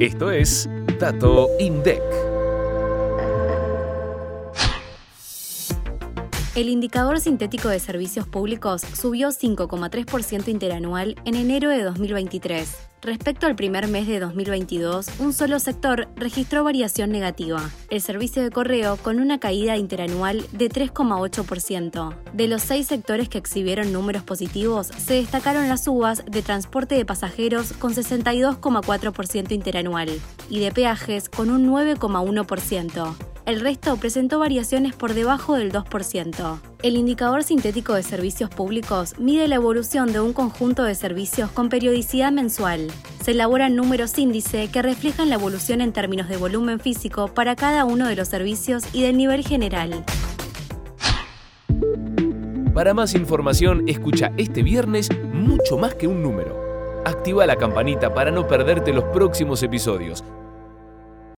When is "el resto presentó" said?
33.50-34.38